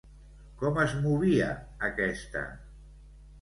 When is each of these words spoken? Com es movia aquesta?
Com 0.61 0.79
es 0.83 0.95
movia 1.03 1.51
aquesta? 1.89 2.43